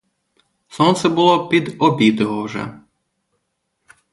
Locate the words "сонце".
0.67-1.09